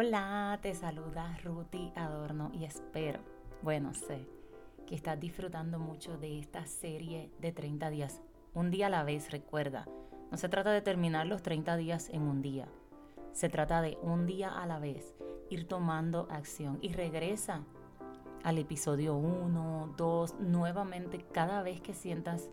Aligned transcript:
Hola, 0.00 0.56
te 0.62 0.74
saluda 0.74 1.36
Ruti 1.42 1.92
Adorno 1.96 2.52
y 2.54 2.64
espero, 2.66 3.18
bueno, 3.62 3.94
sé 3.94 4.28
que 4.86 4.94
estás 4.94 5.18
disfrutando 5.18 5.80
mucho 5.80 6.16
de 6.16 6.38
esta 6.38 6.64
serie 6.66 7.32
de 7.40 7.50
30 7.50 7.90
días. 7.90 8.20
Un 8.54 8.70
día 8.70 8.86
a 8.86 8.90
la 8.90 9.02
vez, 9.02 9.32
recuerda. 9.32 9.88
No 10.30 10.36
se 10.36 10.48
trata 10.48 10.70
de 10.70 10.82
terminar 10.82 11.26
los 11.26 11.42
30 11.42 11.76
días 11.76 12.10
en 12.10 12.22
un 12.22 12.42
día. 12.42 12.68
Se 13.32 13.48
trata 13.48 13.82
de 13.82 13.98
un 14.00 14.24
día 14.24 14.50
a 14.50 14.66
la 14.66 14.78
vez, 14.78 15.16
ir 15.50 15.66
tomando 15.66 16.28
acción 16.30 16.78
y 16.80 16.92
regresa 16.92 17.64
al 18.44 18.58
episodio 18.58 19.16
1, 19.16 19.94
2, 19.96 20.34
nuevamente 20.38 21.26
cada 21.32 21.64
vez 21.64 21.80
que 21.80 21.92
sientas 21.92 22.50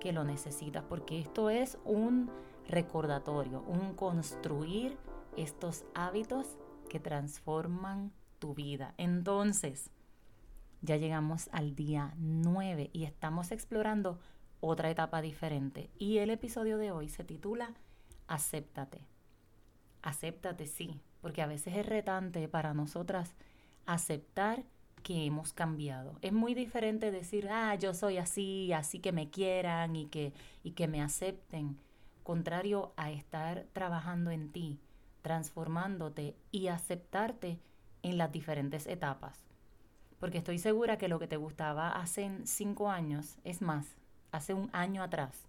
que 0.00 0.14
lo 0.14 0.24
necesitas, 0.24 0.84
porque 0.84 1.20
esto 1.20 1.50
es 1.50 1.76
un 1.84 2.30
recordatorio, 2.66 3.62
un 3.68 3.92
construir 3.92 4.96
estos 5.36 5.84
hábitos 5.94 6.56
que 6.88 7.00
transforman 7.00 8.12
tu 8.38 8.54
vida. 8.54 8.94
Entonces, 8.96 9.90
ya 10.80 10.96
llegamos 10.96 11.48
al 11.52 11.74
día 11.74 12.14
9 12.18 12.90
y 12.92 13.04
estamos 13.04 13.50
explorando 13.50 14.18
otra 14.60 14.90
etapa 14.90 15.22
diferente. 15.22 15.90
Y 15.98 16.18
el 16.18 16.30
episodio 16.30 16.78
de 16.78 16.92
hoy 16.92 17.08
se 17.08 17.24
titula 17.24 17.74
Acéptate. 18.26 19.00
Acéptate, 20.02 20.66
sí, 20.66 21.00
porque 21.20 21.42
a 21.42 21.46
veces 21.46 21.76
es 21.76 21.86
retante 21.86 22.48
para 22.48 22.74
nosotras 22.74 23.34
aceptar 23.86 24.64
que 25.02 25.24
hemos 25.24 25.52
cambiado. 25.52 26.18
Es 26.22 26.32
muy 26.32 26.54
diferente 26.54 27.10
decir, 27.10 27.48
ah, 27.50 27.74
yo 27.74 27.94
soy 27.94 28.18
así, 28.18 28.72
así 28.72 29.00
que 29.00 29.12
me 29.12 29.30
quieran 29.30 29.96
y 29.96 30.06
que, 30.06 30.32
y 30.62 30.72
que 30.72 30.88
me 30.88 31.00
acepten. 31.00 31.78
Contrario 32.22 32.92
a 32.96 33.10
estar 33.10 33.66
trabajando 33.72 34.30
en 34.30 34.50
ti, 34.50 34.78
transformándote 35.22 36.36
y 36.50 36.68
aceptarte 36.68 37.58
en 38.02 38.18
las 38.18 38.32
diferentes 38.32 38.86
etapas. 38.86 39.44
Porque 40.18 40.38
estoy 40.38 40.58
segura 40.58 40.98
que 40.98 41.08
lo 41.08 41.18
que 41.18 41.28
te 41.28 41.36
gustaba 41.36 41.90
hace 41.90 42.30
cinco 42.44 42.90
años, 42.90 43.38
es 43.44 43.62
más, 43.62 43.96
hace 44.32 44.54
un 44.54 44.70
año 44.72 45.02
atrás, 45.02 45.46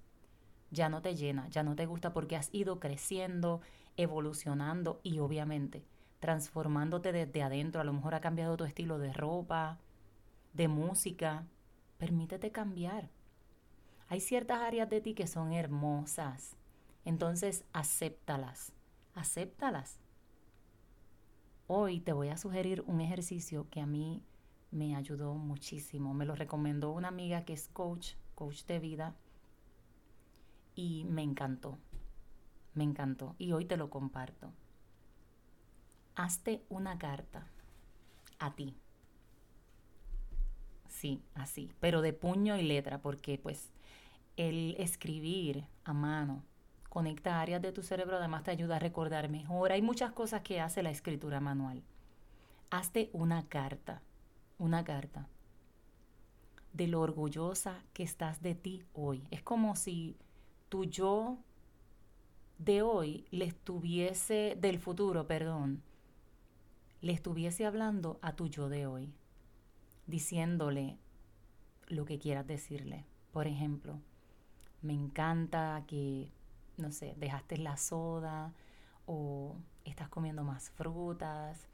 ya 0.72 0.90
no 0.90 1.02
te 1.02 1.16
llena, 1.16 1.48
ya 1.50 1.64
no 1.64 1.76
te 1.76 1.86
gusta 1.86 2.14
porque 2.14 2.36
has 2.36 2.50
ido 2.54 2.80
creciendo, 2.80 3.62
evolucionando 3.98 5.00
y 5.04 5.20
obviamente 5.20 5.84
transformándote 6.20 7.12
desde 7.12 7.42
adentro. 7.42 7.82
A 7.82 7.84
lo 7.84 7.94
mejor 7.94 8.16
ha 8.16 8.22
cambiado 8.22 8.58
tu 8.58 8.66
estilo 8.66 9.00
de 9.00 9.14
ropa, 9.14 9.80
de 10.54 10.68
música. 10.68 11.46
Permítete 11.98 12.52
cambiar. 12.52 13.10
Hay 14.08 14.22
ciertas 14.22 14.60
áreas 14.60 14.90
de 14.90 15.02
ti 15.02 15.14
que 15.14 15.28
son 15.28 15.54
hermosas. 15.54 16.56
Entonces, 17.06 17.64
acéptalas. 17.74 18.74
Acéptalas. 19.20 20.00
Hoy 21.68 22.00
te 22.00 22.14
voy 22.14 22.30
a 22.30 22.38
sugerir 22.38 22.84
un 22.88 23.02
ejercicio 23.02 23.68
que 23.70 23.82
a 23.82 23.86
mí 23.86 24.24
me 24.72 24.96
ayudó 24.96 25.36
muchísimo. 25.36 26.14
Me 26.14 26.26
lo 26.26 26.36
recomendó 26.36 26.92
una 26.92 27.10
amiga 27.10 27.44
que 27.44 27.54
es 27.54 27.68
coach, 27.68 28.14
coach 28.34 28.64
de 28.66 28.80
vida. 28.80 29.16
Y 30.74 31.06
me 31.10 31.22
encantó. 31.22 31.78
Me 32.74 32.84
encantó. 32.84 33.36
Y 33.38 33.52
hoy 33.52 33.66
te 33.66 33.78
lo 33.78 33.90
comparto 33.90 34.54
hazte 36.20 36.66
una 36.68 36.98
carta 36.98 37.48
a 38.40 38.54
ti. 38.54 38.76
Sí, 40.90 41.24
así, 41.34 41.72
pero 41.80 42.02
de 42.02 42.12
puño 42.12 42.58
y 42.58 42.64
letra, 42.64 43.02
porque 43.02 43.38
pues 43.38 43.72
el 44.36 44.76
escribir 44.78 45.66
a 45.86 45.94
mano 45.94 46.44
conecta 46.90 47.40
áreas 47.40 47.62
de 47.62 47.72
tu 47.72 47.84
cerebro, 47.84 48.18
además 48.18 48.44
te 48.44 48.52
ayuda 48.52 48.78
a 48.78 48.80
recordar 48.80 49.30
mejor. 49.30 49.72
Hay 49.72 49.82
muchas 49.82 50.12
cosas 50.12 50.42
que 50.42 50.60
hace 50.60 50.84
la 50.84 50.90
escritura 50.90 51.40
manual. 51.40 51.84
Hazte 52.72 53.10
una 53.14 53.48
carta, 53.48 54.02
una 54.58 54.84
carta 54.84 55.28
de 56.74 56.88
lo 56.88 57.02
orgullosa 57.02 57.84
que 57.94 58.04
estás 58.04 58.42
de 58.42 58.56
ti 58.56 58.84
hoy. 58.94 59.24
Es 59.32 59.42
como 59.42 59.76
si 59.76 60.18
tu 60.70 60.86
yo 60.86 61.38
de 62.58 62.82
hoy 62.82 63.26
le 63.32 63.46
estuviese, 63.46 64.58
del 64.60 64.80
futuro, 64.80 65.26
perdón, 65.26 65.82
le 67.02 67.14
estuviese 67.14 67.66
hablando 67.66 68.20
a 68.22 68.34
tu 68.36 68.48
yo 68.48 68.70
de 68.70 68.86
hoy, 68.86 69.14
diciéndole 70.06 70.98
lo 71.88 72.06
que 72.06 72.20
quieras 72.20 72.46
decirle. 72.46 73.06
Por 73.32 73.48
ejemplo, 73.48 74.00
me 74.82 74.94
encanta 74.94 75.84
que, 75.88 76.32
no 76.80 76.92
sé, 76.92 77.14
dejaste 77.18 77.58
la 77.58 77.78
soda 77.78 78.54
o 79.06 79.56
estás 79.86 80.10
comiendo 80.10 80.44
más 80.44 80.70
frutas 80.72 81.68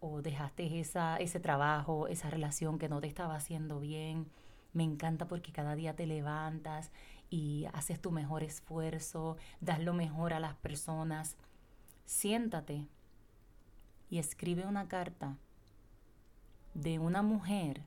o 0.00 0.22
dejaste 0.22 0.80
esa, 0.80 1.16
ese 1.16 1.40
trabajo, 1.40 2.08
esa 2.08 2.30
relación 2.30 2.78
que 2.78 2.88
no 2.88 3.00
te 3.00 3.06
estaba 3.06 3.34
haciendo 3.34 3.80
bien. 3.80 4.30
Me 4.72 4.84
encanta 4.84 5.26
porque 5.26 5.52
cada 5.52 5.74
día 5.74 5.96
te 5.96 6.06
levantas 6.06 6.92
y 7.28 7.66
haces 7.72 8.00
tu 8.00 8.10
mejor 8.12 8.42
esfuerzo, 8.42 9.36
das 9.60 9.80
lo 9.80 9.94
mejor 9.94 10.32
a 10.32 10.40
las 10.40 10.54
personas. 10.56 11.36
Siéntate 12.06 12.88
y 14.08 14.18
escribe 14.18 14.66
una 14.66 14.88
carta 14.88 15.36
de 16.74 16.98
una 16.98 17.22
mujer 17.22 17.84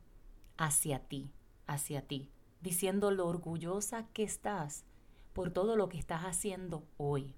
hacia 0.58 1.00
ti, 1.00 1.32
hacia 1.68 2.06
ti, 2.08 2.30
diciendo 2.62 3.12
lo 3.12 3.28
orgullosa 3.28 4.08
que 4.14 4.24
estás 4.24 4.86
por 5.34 5.52
todo 5.52 5.76
lo 5.76 5.90
que 5.90 5.98
estás 5.98 6.22
haciendo 6.24 6.84
hoy. 6.98 7.36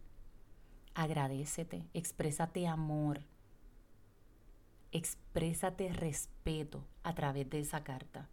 Agradecete, 0.94 1.88
exprésate 1.94 2.68
amor, 2.68 3.22
exprésate 4.92 5.92
respeto 5.92 6.86
a 7.04 7.14
través 7.16 7.50
de 7.50 7.60
esa 7.60 7.84
carta. 7.84 8.30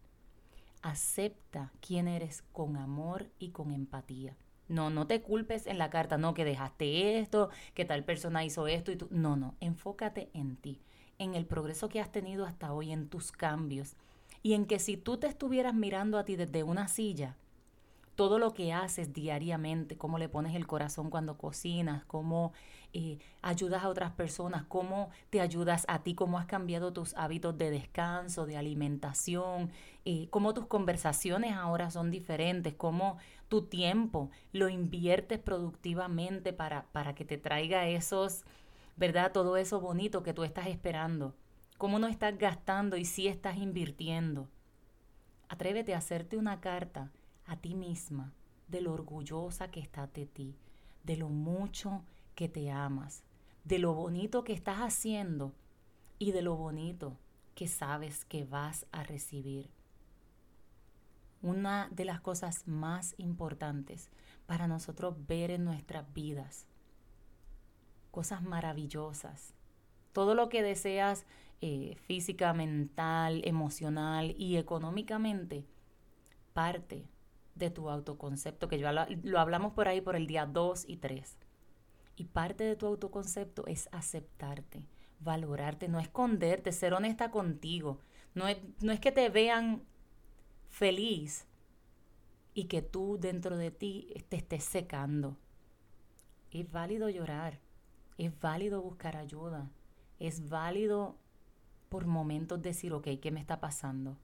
Acepta 0.82 1.72
quién 1.80 2.08
eres 2.08 2.42
con 2.52 2.76
amor 2.76 3.30
y 3.38 3.50
con 3.50 3.72
empatía. 3.72 4.36
No, 4.68 4.90
no 4.90 5.06
te 5.06 5.22
culpes 5.22 5.66
en 5.66 5.78
la 5.78 5.90
carta, 5.90 6.18
no, 6.18 6.34
que 6.34 6.44
dejaste 6.44 7.18
esto, 7.18 7.50
que 7.74 7.84
tal 7.84 8.04
persona 8.04 8.44
hizo 8.44 8.66
esto 8.66 8.90
y 8.90 8.96
tú. 8.96 9.08
No, 9.10 9.36
no, 9.36 9.54
enfócate 9.60 10.30
en 10.34 10.56
ti, 10.56 10.80
en 11.18 11.34
el 11.34 11.46
progreso 11.46 11.88
que 11.88 12.00
has 12.00 12.10
tenido 12.10 12.46
hasta 12.46 12.72
hoy, 12.72 12.92
en 12.92 13.08
tus 13.08 13.32
cambios. 13.32 13.96
Y 14.42 14.54
en 14.54 14.66
que 14.66 14.78
si 14.78 14.96
tú 14.96 15.18
te 15.18 15.26
estuvieras 15.26 15.74
mirando 15.74 16.18
a 16.18 16.24
ti 16.24 16.36
desde 16.36 16.62
una 16.62 16.88
silla, 16.88 17.36
todo 18.14 18.38
lo 18.38 18.52
que 18.52 18.72
haces 18.72 19.12
diariamente, 19.12 19.96
cómo 19.96 20.18
le 20.18 20.28
pones 20.28 20.54
el 20.54 20.66
corazón 20.66 21.10
cuando 21.10 21.38
cocinas, 21.38 22.04
cómo 22.04 22.52
eh, 22.92 23.18
ayudas 23.40 23.84
a 23.84 23.88
otras 23.88 24.12
personas, 24.12 24.64
cómo 24.68 25.08
te 25.30 25.40
ayudas 25.40 25.86
a 25.88 26.02
ti, 26.02 26.14
cómo 26.14 26.38
has 26.38 26.46
cambiado 26.46 26.92
tus 26.92 27.14
hábitos 27.14 27.56
de 27.56 27.70
descanso, 27.70 28.44
de 28.44 28.58
alimentación, 28.58 29.70
eh, 30.04 30.28
cómo 30.30 30.52
tus 30.52 30.66
conversaciones 30.66 31.54
ahora 31.54 31.90
son 31.90 32.10
diferentes, 32.10 32.74
cómo 32.74 33.16
tu 33.48 33.62
tiempo 33.62 34.30
lo 34.52 34.68
inviertes 34.68 35.38
productivamente 35.38 36.52
para, 36.52 36.84
para 36.92 37.14
que 37.14 37.24
te 37.24 37.38
traiga 37.38 37.88
esos, 37.88 38.44
¿verdad? 38.96 39.32
Todo 39.32 39.56
eso 39.56 39.80
bonito 39.80 40.22
que 40.22 40.34
tú 40.34 40.44
estás 40.44 40.66
esperando. 40.66 41.34
Cómo 41.78 41.98
no 41.98 42.08
estás 42.08 42.36
gastando 42.36 42.98
y 42.98 43.06
sí 43.06 43.26
estás 43.26 43.56
invirtiendo. 43.56 44.48
Atrévete 45.48 45.94
a 45.94 45.98
hacerte 45.98 46.36
una 46.36 46.60
carta 46.60 47.10
a 47.46 47.56
ti 47.56 47.74
misma 47.74 48.32
de 48.68 48.80
lo 48.80 48.92
orgullosa 48.92 49.70
que 49.70 49.80
estás 49.80 50.12
de 50.14 50.26
ti, 50.26 50.56
de 51.04 51.16
lo 51.16 51.28
mucho 51.28 52.04
que 52.34 52.48
te 52.48 52.70
amas, 52.70 53.22
de 53.64 53.78
lo 53.78 53.94
bonito 53.94 54.44
que 54.44 54.52
estás 54.52 54.78
haciendo 54.78 55.54
y 56.18 56.32
de 56.32 56.42
lo 56.42 56.56
bonito 56.56 57.18
que 57.54 57.68
sabes 57.68 58.24
que 58.24 58.44
vas 58.44 58.86
a 58.92 59.02
recibir. 59.02 59.70
Una 61.42 61.88
de 61.90 62.04
las 62.04 62.20
cosas 62.20 62.66
más 62.66 63.14
importantes 63.18 64.10
para 64.46 64.68
nosotros 64.68 65.16
ver 65.26 65.50
en 65.50 65.64
nuestras 65.64 66.10
vidas, 66.14 66.66
cosas 68.10 68.42
maravillosas, 68.42 69.54
todo 70.12 70.34
lo 70.34 70.48
que 70.48 70.62
deseas 70.62 71.26
eh, 71.60 71.96
física, 72.06 72.52
mental, 72.52 73.42
emocional 73.44 74.34
y 74.38 74.56
económicamente, 74.56 75.66
parte 76.52 77.08
de 77.54 77.70
tu 77.70 77.90
autoconcepto, 77.90 78.68
que 78.68 78.78
ya 78.78 78.92
lo, 78.92 79.38
hablamos 79.38 79.72
por 79.72 79.88
ahí 79.88 80.00
por 80.00 80.16
el 80.16 80.26
día 80.26 80.46
2 80.46 80.84
y 80.88 80.96
3. 80.96 81.36
Y 82.16 82.24
parte 82.24 82.64
de 82.64 82.76
tu 82.76 82.86
autoconcepto 82.86 83.66
es 83.66 83.88
aceptarte, 83.92 84.84
valorarte, 85.20 85.88
no 85.88 86.00
esconderte, 86.00 86.72
ser 86.72 86.94
honesta 86.94 87.30
contigo. 87.30 88.00
No 88.34 88.48
es, 88.48 88.58
no 88.80 88.92
es 88.92 89.00
que 89.00 89.12
te 89.12 89.28
vean 89.28 89.82
feliz 90.68 91.46
y 92.54 92.64
que 92.64 92.82
tú 92.82 93.18
dentro 93.20 93.56
de 93.56 93.70
ti 93.70 94.12
te 94.28 94.36
estés 94.36 94.64
secando. 94.64 95.36
Es 96.50 96.70
válido 96.70 97.08
llorar, 97.08 97.60
es 98.18 98.38
válido 98.40 98.82
buscar 98.82 99.16
ayuda, 99.16 99.70
es 100.18 100.48
válido 100.48 101.16
por 101.88 102.06
momentos 102.06 102.60
decir, 102.62 102.92
ok, 102.92 103.08
¿qué 103.20 103.30
me 103.30 103.40
está 103.40 103.60
pasando? 103.60 104.16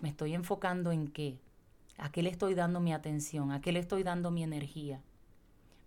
Me 0.00 0.08
estoy 0.08 0.34
enfocando 0.34 0.92
en 0.92 1.08
qué, 1.08 1.40
¿A 1.98 2.12
qué 2.12 2.22
le 2.22 2.30
estoy 2.30 2.54
dando 2.54 2.80
mi 2.80 2.92
atención? 2.92 3.50
¿A 3.50 3.60
qué 3.60 3.72
le 3.72 3.80
estoy 3.80 4.04
dando 4.04 4.30
mi 4.30 4.44
energía? 4.44 5.02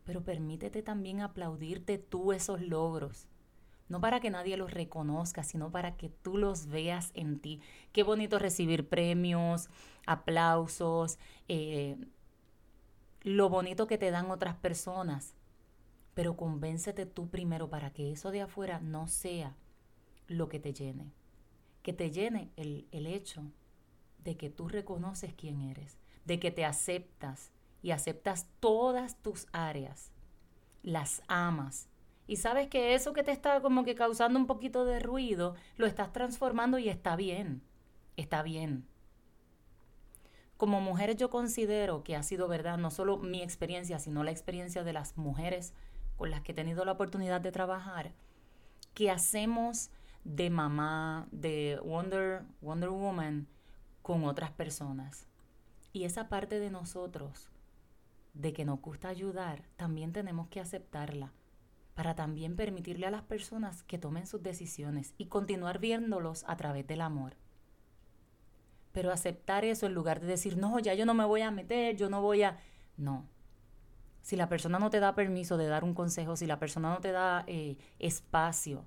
Pero 0.03 0.23
permítete 0.23 0.83
también 0.83 1.21
aplaudirte 1.21 1.97
tú 1.97 2.33
esos 2.33 2.61
logros. 2.61 3.27
no 3.89 3.99
para 3.99 4.21
que 4.21 4.29
nadie 4.29 4.55
los 4.55 4.71
reconozca, 4.71 5.43
sino 5.43 5.69
para 5.69 5.97
que 5.97 6.09
tú 6.09 6.37
los 6.37 6.67
veas 6.67 7.11
en 7.13 7.39
ti. 7.39 7.59
Qué 7.91 8.03
bonito 8.03 8.39
recibir 8.39 8.87
premios, 8.87 9.69
aplausos, 10.05 11.19
eh, 11.49 11.97
lo 13.23 13.49
bonito 13.49 13.87
que 13.87 13.97
te 13.97 14.09
dan 14.09 14.31
otras 14.31 14.55
personas, 14.55 15.35
pero 16.13 16.37
convéncete 16.37 17.05
tú 17.05 17.29
primero 17.29 17.69
para 17.69 17.91
que 17.91 18.11
eso 18.13 18.31
de 18.31 18.41
afuera 18.41 18.79
no 18.79 19.07
sea 19.09 19.55
lo 20.27 20.47
que 20.47 20.59
te 20.59 20.73
llene. 20.73 21.11
Que 21.83 21.93
te 21.93 22.11
llene 22.11 22.49
el, 22.55 22.87
el 22.91 23.07
hecho 23.07 23.43
de 24.23 24.37
que 24.37 24.49
tú 24.49 24.67
reconoces 24.67 25.33
quién 25.33 25.61
eres, 25.61 25.97
de 26.25 26.39
que 26.39 26.51
te 26.51 26.65
aceptas 26.65 27.51
y 27.81 27.91
aceptas 27.91 28.47
todas 28.59 29.21
tus 29.21 29.47
áreas, 29.51 30.11
las 30.83 31.21
amas. 31.27 31.89
Y 32.27 32.37
sabes 32.37 32.67
que 32.67 32.93
eso 32.93 33.13
que 33.13 33.23
te 33.23 33.31
está 33.31 33.61
como 33.61 33.83
que 33.83 33.95
causando 33.95 34.39
un 34.39 34.47
poquito 34.47 34.85
de 34.85 34.99
ruido, 34.99 35.55
lo 35.77 35.85
estás 35.85 36.13
transformando 36.13 36.77
y 36.77 36.89
está 36.89 37.15
bien, 37.15 37.61
está 38.15 38.43
bien. 38.43 38.87
Como 40.57 40.79
mujeres 40.79 41.17
yo 41.17 41.29
considero 41.31 42.03
que 42.03 42.15
ha 42.15 42.21
sido 42.21 42.47
verdad, 42.47 42.77
no 42.77 42.91
solo 42.91 43.17
mi 43.17 43.41
experiencia, 43.41 43.97
sino 43.97 44.23
la 44.23 44.31
experiencia 44.31 44.83
de 44.83 44.93
las 44.93 45.17
mujeres 45.17 45.73
con 46.17 46.29
las 46.29 46.41
que 46.41 46.51
he 46.51 46.55
tenido 46.55 46.85
la 46.85 46.91
oportunidad 46.91 47.41
de 47.41 47.51
trabajar, 47.51 48.13
que 48.93 49.09
hacemos 49.09 49.89
de 50.23 50.51
mamá, 50.51 51.27
de 51.31 51.79
Wonder, 51.83 52.43
Wonder 52.61 52.89
Woman, 52.89 53.47
con 54.11 54.25
otras 54.25 54.51
personas. 54.51 55.25
Y 55.93 56.03
esa 56.03 56.27
parte 56.27 56.59
de 56.59 56.69
nosotros, 56.69 57.49
de 58.33 58.51
que 58.51 58.65
nos 58.65 58.81
gusta 58.81 59.07
ayudar, 59.07 59.63
también 59.77 60.11
tenemos 60.11 60.49
que 60.49 60.59
aceptarla 60.59 61.31
para 61.93 62.13
también 62.13 62.57
permitirle 62.57 63.07
a 63.07 63.11
las 63.11 63.21
personas 63.21 63.83
que 63.83 63.97
tomen 63.97 64.27
sus 64.27 64.43
decisiones 64.43 65.13
y 65.17 65.27
continuar 65.27 65.79
viéndolos 65.79 66.43
a 66.45 66.57
través 66.57 66.85
del 66.87 66.99
amor. 66.99 67.37
Pero 68.91 69.13
aceptar 69.13 69.63
eso 69.63 69.85
en 69.85 69.93
lugar 69.93 70.19
de 70.19 70.27
decir, 70.27 70.57
no, 70.57 70.77
ya 70.79 70.93
yo 70.93 71.05
no 71.05 71.13
me 71.13 71.23
voy 71.23 71.39
a 71.39 71.51
meter, 71.51 71.95
yo 71.95 72.09
no 72.09 72.21
voy 72.21 72.43
a... 72.43 72.57
No. 72.97 73.29
Si 74.21 74.35
la 74.35 74.49
persona 74.49 74.77
no 74.77 74.89
te 74.89 74.99
da 74.99 75.15
permiso 75.15 75.55
de 75.55 75.67
dar 75.67 75.85
un 75.85 75.93
consejo, 75.93 76.35
si 76.35 76.47
la 76.47 76.59
persona 76.59 76.93
no 76.93 76.99
te 76.99 77.13
da 77.13 77.45
eh, 77.47 77.77
espacio 77.97 78.83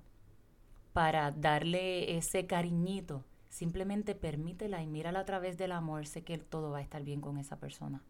para 0.93 1.31
darle 1.31 2.15
ese 2.15 2.45
cariñito, 2.45 3.25
Simplemente 3.55 4.15
permítela 4.15 4.83
y 4.83 4.87
mírala 4.87 5.21
a 5.21 5.25
través 5.25 5.57
del 5.57 5.71
amor. 5.71 6.07
Sé 6.07 6.25
que 6.25 6.37
todo 6.37 6.71
va 6.71 6.79
a 6.79 6.81
estar 6.81 7.01
bien 7.05 7.21
con 7.21 7.37
esa 7.37 7.57
persona. 7.57 8.03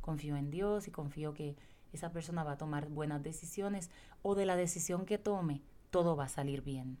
Confío 0.00 0.36
en 0.36 0.50
Dios 0.50 0.88
y 0.88 0.90
confío 0.90 1.34
que 1.34 1.54
esa 1.92 2.10
persona 2.10 2.42
va 2.42 2.54
a 2.54 2.58
tomar 2.58 2.88
buenas 2.88 3.22
decisiones 3.22 3.92
o 4.22 4.34
de 4.34 4.44
la 4.44 4.56
decisión 4.56 5.06
que 5.06 5.16
tome, 5.16 5.62
todo 5.90 6.16
va 6.16 6.24
a 6.24 6.28
salir 6.28 6.62
bien. 6.62 6.98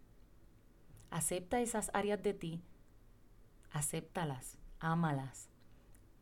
Acepta 1.10 1.60
esas 1.60 1.90
áreas 1.92 2.22
de 2.22 2.34
ti, 2.34 2.62
acéptalas, 3.72 4.58
ámalas. 4.78 5.48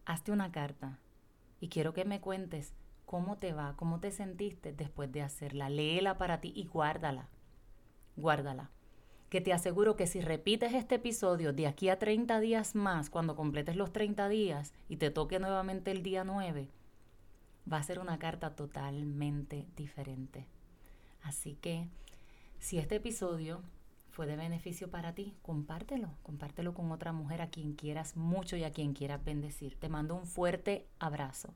Hazte 0.06 0.32
una 0.32 0.50
carta 0.52 0.98
y 1.60 1.68
quiero 1.68 1.92
que 1.92 2.06
me 2.06 2.22
cuentes 2.22 2.72
cómo 3.04 3.36
te 3.36 3.52
va, 3.52 3.76
cómo 3.76 4.00
te 4.00 4.12
sentiste 4.12 4.72
después 4.72 5.12
de 5.12 5.20
hacerla. 5.20 5.68
Léela 5.68 6.16
para 6.16 6.40
ti 6.40 6.54
y 6.56 6.64
guárdala. 6.64 7.28
Guárdala 8.16 8.70
que 9.36 9.42
te 9.42 9.52
aseguro 9.52 9.96
que 9.96 10.06
si 10.06 10.22
repites 10.22 10.72
este 10.72 10.94
episodio 10.94 11.52
de 11.52 11.66
aquí 11.66 11.90
a 11.90 11.98
30 11.98 12.40
días 12.40 12.74
más, 12.74 13.10
cuando 13.10 13.36
completes 13.36 13.76
los 13.76 13.92
30 13.92 14.30
días 14.30 14.72
y 14.88 14.96
te 14.96 15.10
toque 15.10 15.38
nuevamente 15.38 15.90
el 15.90 16.02
día 16.02 16.24
9, 16.24 16.70
va 17.70 17.76
a 17.76 17.82
ser 17.82 17.98
una 17.98 18.18
carta 18.18 18.56
totalmente 18.56 19.66
diferente. 19.76 20.46
Así 21.20 21.52
que 21.52 21.86
si 22.60 22.78
este 22.78 22.94
episodio 22.94 23.60
fue 24.08 24.26
de 24.26 24.36
beneficio 24.36 24.90
para 24.90 25.14
ti, 25.14 25.34
compártelo, 25.42 26.14
compártelo 26.22 26.72
con 26.72 26.90
otra 26.90 27.12
mujer 27.12 27.42
a 27.42 27.50
quien 27.50 27.74
quieras 27.74 28.16
mucho 28.16 28.56
y 28.56 28.64
a 28.64 28.72
quien 28.72 28.94
quieras 28.94 29.22
bendecir. 29.22 29.76
Te 29.76 29.90
mando 29.90 30.14
un 30.14 30.26
fuerte 30.26 30.86
abrazo. 30.98 31.52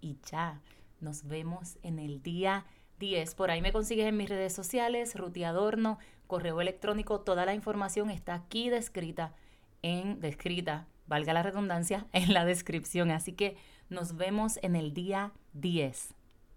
Y 0.00 0.16
ya, 0.30 0.62
nos 1.02 1.24
vemos 1.24 1.76
en 1.82 1.98
el 1.98 2.22
día 2.22 2.64
10. 2.98 3.34
Por 3.34 3.50
ahí 3.50 3.60
me 3.60 3.72
consigues 3.72 4.06
en 4.06 4.16
mis 4.16 4.30
redes 4.30 4.54
sociales, 4.54 5.14
Ruti 5.16 5.44
Adorno, 5.44 5.98
correo 6.26 6.60
electrónico, 6.60 7.20
toda 7.20 7.46
la 7.46 7.54
información 7.54 8.10
está 8.10 8.34
aquí 8.34 8.70
descrita 8.70 9.34
en 9.82 10.20
descrita, 10.20 10.86
valga 11.06 11.32
la 11.32 11.42
redundancia, 11.42 12.06
en 12.12 12.32
la 12.32 12.44
descripción. 12.44 13.10
Así 13.10 13.32
que 13.32 13.56
nos 13.88 14.16
vemos 14.16 14.58
en 14.62 14.76
el 14.76 14.94
día 14.94 15.32
10. 15.52 16.14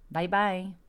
Bye 0.09 0.27
bye. 0.27 0.86